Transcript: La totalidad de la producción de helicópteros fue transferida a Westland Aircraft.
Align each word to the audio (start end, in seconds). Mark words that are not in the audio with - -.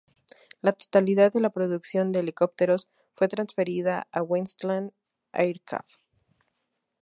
La 0.61 0.71
totalidad 0.73 1.31
de 1.31 1.41
la 1.41 1.51
producción 1.51 2.11
de 2.11 2.21
helicópteros 2.21 2.89
fue 3.15 3.27
transferida 3.27 4.07
a 4.11 4.23
Westland 4.23 4.93
Aircraft. 5.31 5.99